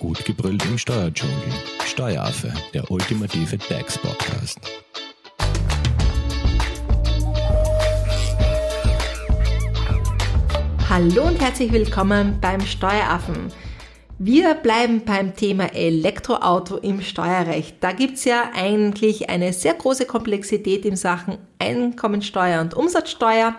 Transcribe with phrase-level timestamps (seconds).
[0.00, 1.36] Gut gebrüllt im Steuerdschungel.
[1.84, 4.58] Steueraffe, der ultimative DAX-Podcast.
[10.88, 13.52] Hallo und herzlich willkommen beim Steueraffen.
[14.18, 17.76] Wir bleiben beim Thema Elektroauto im Steuerrecht.
[17.80, 23.54] Da gibt's ja eigentlich eine sehr große Komplexität in Sachen Einkommensteuer und Umsatzsteuer.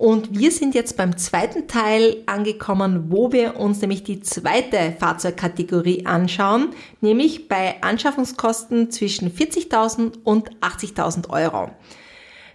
[0.00, 6.06] Und wir sind jetzt beim zweiten Teil angekommen, wo wir uns nämlich die zweite Fahrzeugkategorie
[6.06, 6.70] anschauen,
[7.02, 11.70] nämlich bei Anschaffungskosten zwischen 40.000 und 80.000 Euro.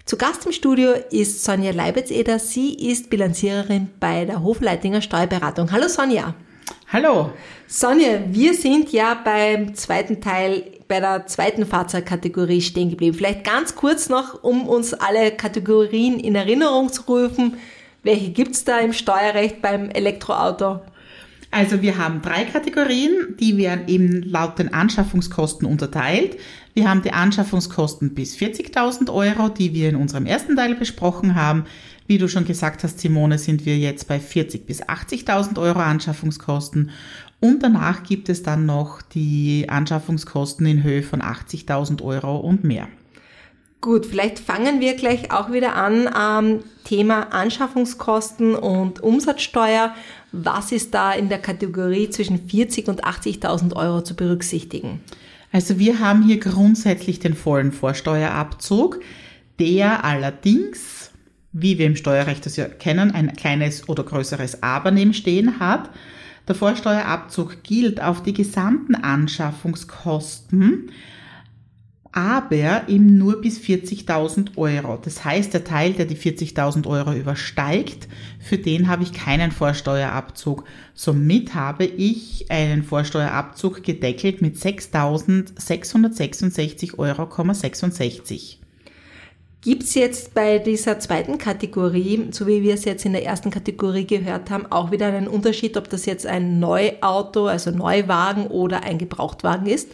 [0.06, 2.40] Zu Gast im Studio ist Sonja Leibetz-Eder.
[2.40, 5.72] Sie ist Bilanziererin bei der Hofleitinger Steuerberatung.
[5.72, 6.34] Hallo Sonja.
[6.96, 7.34] Hallo.
[7.68, 13.18] Sonja, wir sind ja beim zweiten Teil, bei der zweiten Fahrzeugkategorie stehen geblieben.
[13.18, 17.58] Vielleicht ganz kurz noch, um uns alle Kategorien in Erinnerung zu rufen.
[18.04, 20.80] Welche gibt's da im Steuerrecht beim Elektroauto?
[21.52, 26.38] Also wir haben drei Kategorien, die werden eben laut den Anschaffungskosten unterteilt.
[26.76, 31.66] Wir haben die Anschaffungskosten bis 40.000 Euro, die wir in unserem ersten Teil besprochen haben.
[32.08, 36.92] Wie du schon gesagt hast, Simone, sind wir jetzt bei 40.000 bis 80.000 Euro Anschaffungskosten.
[37.40, 42.88] Und danach gibt es dann noch die Anschaffungskosten in Höhe von 80.000 Euro und mehr.
[43.82, 49.94] Gut, vielleicht fangen wir gleich auch wieder an am Thema Anschaffungskosten und Umsatzsteuer.
[50.32, 55.02] Was ist da in der Kategorie zwischen 40.000 und 80.000 Euro zu berücksichtigen?
[55.52, 59.00] Also wir haben hier grundsätzlich den vollen Vorsteuerabzug,
[59.60, 61.12] der allerdings,
[61.58, 65.90] wie wir im Steuerrecht das ja kennen, ein kleines oder größeres Aber neben stehen hat.
[66.50, 70.92] Der Vorsteuerabzug gilt auf die gesamten Anschaffungskosten,
[72.12, 75.00] aber eben nur bis 40.000 Euro.
[75.02, 80.66] Das heißt, der Teil, der die 40.000 Euro übersteigt, für den habe ich keinen Vorsteuerabzug.
[80.94, 87.30] Somit habe ich einen Vorsteuerabzug gedeckelt mit 6.666,66 Euro.
[89.66, 93.50] Gibt es jetzt bei dieser zweiten Kategorie, so wie wir es jetzt in der ersten
[93.50, 98.84] Kategorie gehört haben, auch wieder einen Unterschied, ob das jetzt ein Neuauto, also Neuwagen oder
[98.84, 99.90] ein Gebrauchtwagen ist?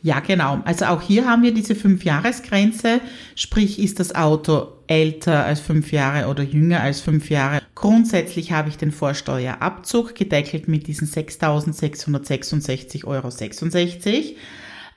[0.00, 0.60] Ja, genau.
[0.64, 3.00] Also auch hier haben wir diese Fünf-Jahres-Grenze.
[3.34, 7.62] Sprich, ist das Auto älter als fünf Jahre oder jünger als fünf Jahre.
[7.74, 13.26] Grundsätzlich habe ich den Vorsteuerabzug gedeckelt mit diesen 6.666,66 Euro.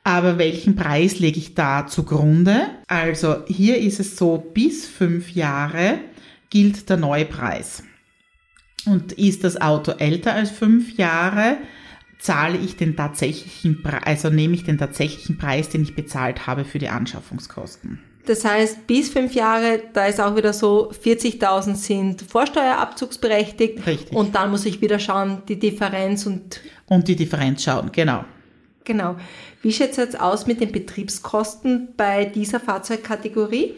[0.03, 2.61] Aber welchen Preis lege ich da zugrunde?
[2.87, 5.99] Also hier ist es so, bis fünf Jahre
[6.49, 7.83] gilt der Neupreis.
[8.85, 11.57] Und ist das Auto älter als fünf Jahre,
[12.17, 16.65] zahle ich den tatsächlichen Preis, also nehme ich den tatsächlichen Preis, den ich bezahlt habe
[16.65, 17.99] für die Anschaffungskosten.
[18.25, 23.85] Das heißt, bis fünf Jahre, da ist auch wieder so, 40.000 sind Vorsteuerabzugsberechtigt.
[23.87, 24.15] Richtig.
[24.15, 26.61] Und dann muss ich wieder schauen, die Differenz und...
[26.85, 28.25] Und die Differenz schauen, genau.
[28.83, 29.15] Genau.
[29.61, 33.75] Wie schaut es jetzt aus mit den Betriebskosten bei dieser Fahrzeugkategorie?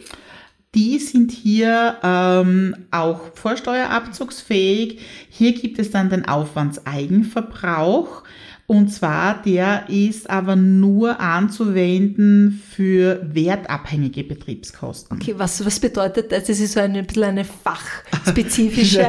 [0.74, 5.00] Die sind hier ähm, auch vorsteuerabzugsfähig.
[5.28, 8.22] Hier gibt es dann den Aufwandseigenverbrauch.
[8.66, 15.18] Und zwar, der ist aber nur anzuwenden für wertabhängige Betriebskosten.
[15.18, 16.44] Okay, was, was bedeutet das?
[16.44, 19.06] Das ist so ein bisschen eine fachspezifische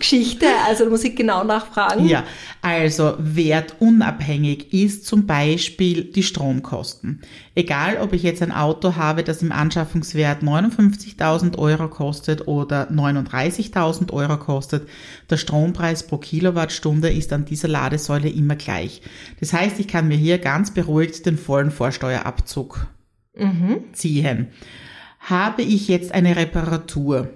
[0.00, 2.08] Geschichte, also da muss ich genau nachfragen.
[2.08, 2.24] Ja,
[2.60, 7.20] also wertunabhängig ist zum Beispiel die Stromkosten.
[7.54, 14.12] Egal, ob ich jetzt ein Auto habe, das im Anschaffungswert 59.000 Euro kostet oder 39.000
[14.12, 14.88] Euro kostet,
[15.30, 19.02] der Strompreis pro Kilowattstunde ist an dieser Ladesäule immer gleich.
[19.38, 22.88] Das heißt, ich kann mir hier ganz beruhigt den vollen Vorsteuerabzug
[23.36, 23.84] mhm.
[23.92, 24.48] ziehen.
[25.20, 27.28] Habe ich jetzt eine Reparatur,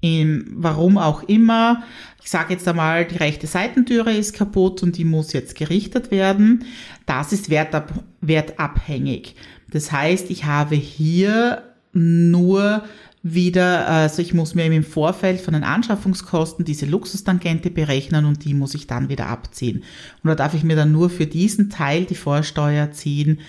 [0.00, 1.82] in, warum auch immer.
[2.22, 6.64] Ich sage jetzt einmal, die rechte Seitentüre ist kaputt und die muss jetzt gerichtet werden.
[7.06, 9.34] Das ist wertab wertabhängig.
[9.70, 12.84] Das heißt, ich habe hier nur
[13.22, 18.54] wieder, also ich muss mir im Vorfeld von den Anschaffungskosten diese Luxustangente berechnen und die
[18.54, 19.82] muss ich dann wieder abziehen.
[20.22, 23.40] Und da darf ich mir dann nur für diesen Teil die Vorsteuer ziehen,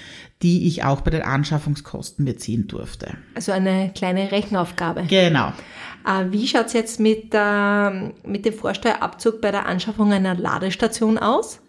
[0.41, 3.17] die ich auch bei den Anschaffungskosten mir ziehen durfte.
[3.35, 5.03] Also eine kleine Rechenaufgabe.
[5.07, 5.53] Genau.
[6.05, 7.89] Äh, wie schaut es jetzt mit, äh,
[8.25, 11.61] mit dem Vorsteuerabzug bei der Anschaffung einer Ladestation aus?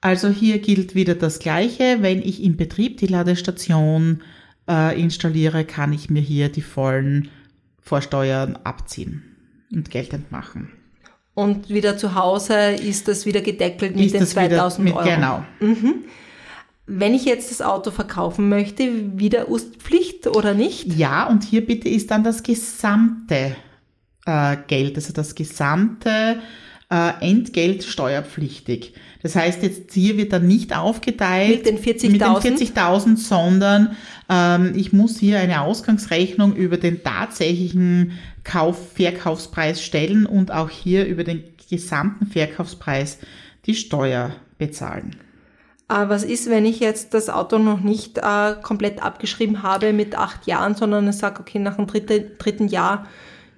[0.00, 1.98] Also hier gilt wieder das Gleiche.
[2.00, 4.22] Wenn ich im Betrieb die Ladestation
[4.70, 7.28] äh, installiere, kann ich mir hier die vollen
[7.80, 9.24] Vorsteuern abziehen
[9.72, 10.70] und geltend machen.
[11.34, 15.08] Und wieder zu Hause ist das wieder gedeckelt mit ist den 2000 mit, Euro.
[15.08, 15.44] Genau.
[15.60, 16.04] Mhm.
[16.86, 19.46] Wenn ich jetzt das Auto verkaufen möchte, wieder
[19.78, 20.92] Pflicht oder nicht?
[20.94, 23.56] Ja, und hier bitte ist dann das gesamte
[24.26, 26.40] äh, Geld, also das gesamte
[26.90, 28.94] äh, entgeltsteuerpflichtig.
[29.22, 32.10] Das heißt, jetzt hier wird dann nicht aufgeteilt Mit den 40.000?
[32.10, 33.96] mit den 40.000, sondern
[34.28, 41.06] ähm, ich muss hier eine Ausgangsrechnung über den tatsächlichen Kauf Verkaufspreis stellen und auch hier
[41.06, 43.18] über den gesamten Verkaufspreis
[43.66, 45.16] die Steuer bezahlen.
[45.88, 50.16] Äh, was ist, wenn ich jetzt das Auto noch nicht äh, komplett abgeschrieben habe mit
[50.16, 53.06] acht Jahren, sondern ich sage, okay, nach dem dritten, dritten Jahr,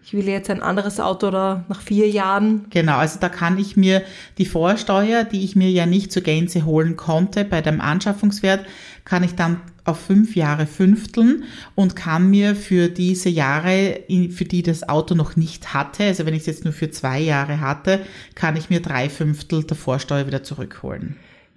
[0.05, 2.67] ich will jetzt ein anderes Auto oder nach vier Jahren?
[2.71, 4.03] Genau, also da kann ich mir
[4.37, 8.67] die Vorsteuer, die ich mir ja nicht zur Gänze holen konnte bei dem Anschaffungswert,
[9.05, 11.45] kann ich dann auf fünf Jahre fünfteln
[11.75, 14.01] und kann mir für diese Jahre,
[14.31, 17.21] für die das Auto noch nicht hatte, also wenn ich es jetzt nur für zwei
[17.21, 18.01] Jahre hatte,
[18.35, 21.17] kann ich mir drei Fünftel der Vorsteuer wieder zurückholen.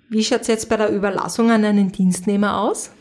[0.09, 2.91] Wie schaut es jetzt bei der Überlassung an einen Dienstnehmer aus?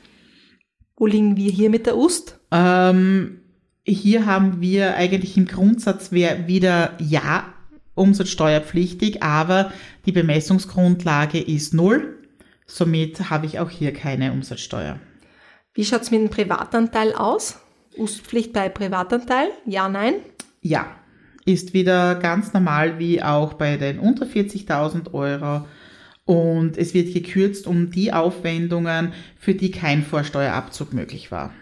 [0.96, 2.38] Wo liegen wir hier mit der UST?
[2.50, 3.41] Ähm,
[3.86, 7.52] hier haben wir eigentlich im Grundsatz wieder ja
[7.94, 9.72] umsatzsteuerpflichtig, aber
[10.06, 12.19] die Bemessungsgrundlage ist null.
[12.66, 14.98] Somit habe ich auch hier keine Umsatzsteuer.
[15.75, 17.60] Wie schaut es mit dem Privatanteil aus?
[17.96, 19.48] UST-Pflicht bei Privatanteil?
[19.66, 20.14] Ja, nein?
[20.60, 20.86] Ja,
[21.44, 25.66] ist wieder ganz normal wie auch bei den unter 40.000 Euro
[26.25, 31.52] und es wird gekürzt um die Aufwendungen, für die kein Vorsteuerabzug möglich war.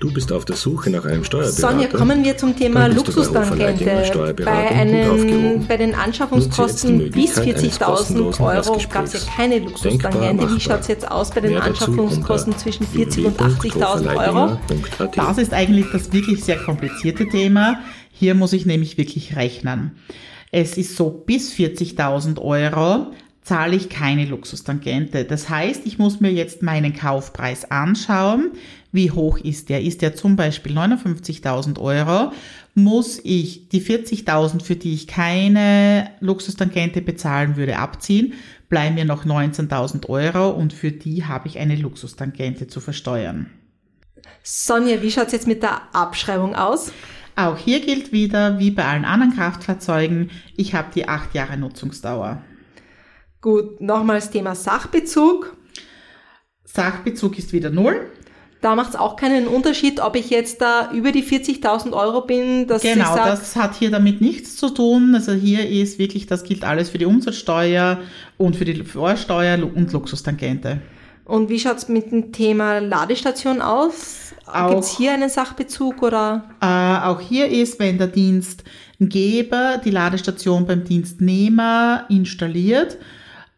[0.00, 1.60] Du bist auf der Suche nach einem Steuerberater.
[1.60, 4.34] Sonja, kommen wir zum Thema Luxustangente.
[4.44, 10.54] Bei, einen, bei den Anschaffungskosten bis 40.000 Euro gab es ja keine Luxustangente.
[10.54, 14.58] Wie schaut es jetzt aus bei den Anschaffungskosten zwischen 40.000 und 80.000 Euro?
[15.14, 17.80] Das ist eigentlich das wirklich sehr komplizierte Thema.
[18.12, 19.98] Hier muss ich nämlich wirklich rechnen.
[20.52, 23.08] Es ist so, bis 40.000 Euro
[23.48, 25.24] zahle ich keine Luxustangente.
[25.24, 28.52] Das heißt, ich muss mir jetzt meinen Kaufpreis anschauen.
[28.90, 29.82] Wie hoch ist der?
[29.82, 32.32] Ist der zum Beispiel 59.000 Euro?
[32.74, 38.32] Muss ich die 40.000, für die ich keine Luxustangente bezahlen würde, abziehen?
[38.68, 43.50] Bleiben mir noch 19.000 Euro und für die habe ich eine Luxustangente zu versteuern.
[44.42, 46.92] Sonja, wie schaut es jetzt mit der Abschreibung aus?
[47.36, 52.42] Auch hier gilt wieder, wie bei allen anderen Kraftfahrzeugen, ich habe die acht Jahre Nutzungsdauer.
[53.40, 55.56] Gut, nochmals Thema Sachbezug.
[56.64, 58.10] Sachbezug ist wieder null.
[58.60, 62.66] Da macht es auch keinen Unterschied, ob ich jetzt da über die 40.000 Euro bin.
[62.66, 65.14] Dass genau, sag, das hat hier damit nichts zu tun.
[65.14, 67.98] Also hier ist wirklich, das gilt alles für die Umsatzsteuer
[68.36, 70.80] und für die Vorsteuer und Luxustangente.
[71.24, 74.32] Und wie schaut es mit dem Thema Ladestation aus?
[74.68, 76.44] Gibt es hier einen Sachbezug oder?
[76.60, 82.96] Äh, auch hier ist, wenn der Dienstgeber die Ladestation beim Dienstnehmer installiert,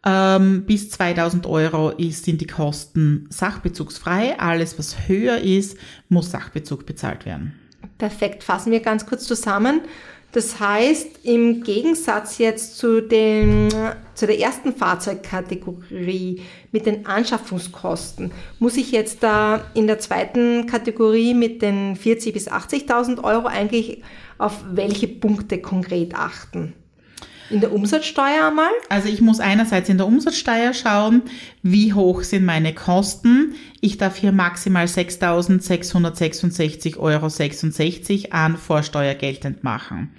[0.04, 4.38] ähm, bis 2000 Euro ist, sind die Kosten sachbezugsfrei.
[4.38, 5.76] Alles, was höher ist,
[6.08, 7.54] muss Sachbezug bezahlt werden.
[7.98, 8.42] Perfekt.
[8.42, 9.82] Fassen wir ganz kurz zusammen.
[10.32, 13.68] Das heißt, im Gegensatz jetzt zu, den,
[14.14, 18.30] zu der ersten Fahrzeugkategorie mit den Anschaffungskosten,
[18.60, 24.02] muss ich jetzt da in der zweiten Kategorie mit den 40.000 bis 80.000 Euro eigentlich
[24.38, 26.74] auf welche Punkte konkret achten?
[27.50, 28.72] In der Umsatzsteuer einmal?
[28.88, 31.22] Also ich muss einerseits in der Umsatzsteuer schauen,
[31.62, 33.56] wie hoch sind meine Kosten.
[33.80, 37.26] Ich darf hier maximal 6.666,66 Euro
[38.30, 40.14] an Vorsteuer geltend machen.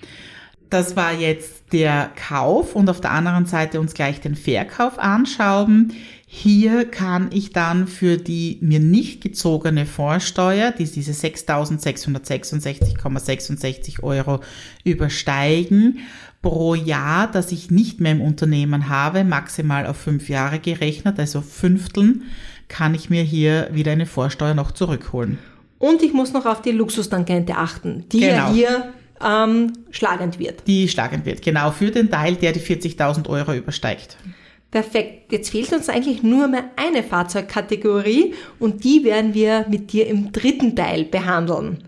[0.69, 5.93] Das war jetzt der Kauf und auf der anderen Seite uns gleich den Verkauf anschauen.
[6.33, 14.39] Hier kann ich dann für die mir nicht gezogene Vorsteuer, die diese 6.666,66 Euro
[14.85, 15.99] übersteigen,
[16.41, 21.41] pro Jahr, das ich nicht mehr im Unternehmen habe, maximal auf fünf Jahre gerechnet, also
[21.41, 22.21] Fünfteln,
[22.69, 25.37] kann ich mir hier wieder eine Vorsteuer noch zurückholen.
[25.79, 28.35] Und ich muss noch auf die Luxustangente achten, die genau.
[28.35, 30.65] ja hier ähm, schlagend wird.
[30.65, 34.15] Die schlagend wird, genau, für den Teil, der die 40.000 Euro übersteigt.
[34.71, 35.33] Perfekt.
[35.33, 40.31] Jetzt fehlt uns eigentlich nur mehr eine Fahrzeugkategorie und die werden wir mit dir im
[40.31, 41.83] dritten Teil behandeln.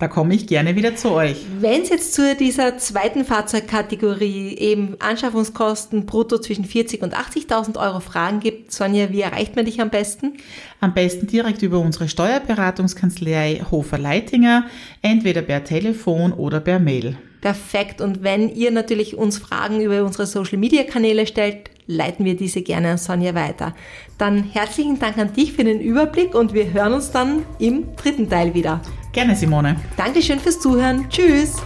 [0.00, 1.36] Da komme ich gerne wieder zu euch.
[1.60, 8.00] Wenn es jetzt zu dieser zweiten Fahrzeugkategorie eben Anschaffungskosten brutto zwischen 40 und 80.000 Euro
[8.00, 10.32] Fragen gibt, Sonja, wie erreicht man dich am besten?
[10.80, 14.66] Am besten direkt über unsere Steuerberatungskanzlei Hofer-Leitinger,
[15.00, 17.16] entweder per Telefon oder per Mail.
[17.40, 18.00] Perfekt.
[18.00, 22.62] Und wenn ihr natürlich uns Fragen über unsere Social Media Kanäle stellt, leiten wir diese
[22.62, 23.74] gerne an Sonja weiter.
[24.18, 28.28] Dann herzlichen Dank an dich für den Überblick und wir hören uns dann im dritten
[28.28, 28.80] Teil wieder.
[29.12, 29.76] Gerne, Simone.
[29.96, 31.08] Dankeschön fürs Zuhören.
[31.08, 31.56] Tschüss.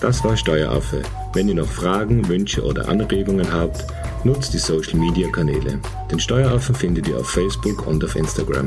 [0.00, 1.02] Das war Steueraffe.
[1.32, 3.84] Wenn ihr noch Fragen, Wünsche oder Anregungen habt,
[4.24, 5.78] nutzt die Social Media Kanäle.
[6.10, 8.66] Den Steueraffen findet ihr auf Facebook und auf Instagram.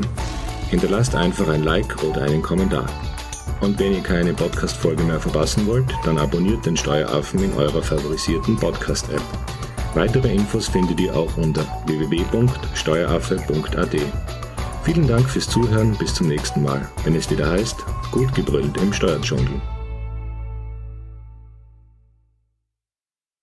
[0.70, 2.86] Hinterlasst einfach ein Like oder einen Kommentar.
[3.60, 8.56] Und wenn ihr keine Podcast-Folge mehr verpassen wollt, dann abonniert den Steueraffen in eurer favorisierten
[8.56, 9.22] Podcast-App.
[9.94, 13.96] Weitere Infos findet ihr auch unter www.steueraffe.at.
[14.82, 17.76] Vielen Dank fürs Zuhören, bis zum nächsten Mal, wenn es wieder heißt,
[18.10, 19.62] gut gebrüllt im Steuerdschungel.